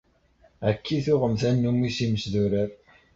Akka 0.69 0.89
i 0.97 0.99
tuɣem 1.05 1.33
tannumi 1.41 1.89
s 1.95 1.97
yimesdurar. 2.03 2.69